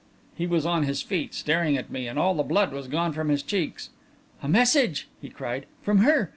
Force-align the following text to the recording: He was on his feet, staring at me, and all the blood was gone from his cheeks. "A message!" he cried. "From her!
He 0.33 0.47
was 0.47 0.65
on 0.65 0.81
his 0.81 1.03
feet, 1.03 1.35
staring 1.35 1.77
at 1.77 1.91
me, 1.91 2.07
and 2.07 2.17
all 2.17 2.33
the 2.33 2.41
blood 2.41 2.73
was 2.73 2.87
gone 2.87 3.13
from 3.13 3.29
his 3.29 3.43
cheeks. 3.43 3.91
"A 4.41 4.47
message!" 4.47 5.07
he 5.21 5.29
cried. 5.29 5.67
"From 5.83 5.99
her! 5.99 6.27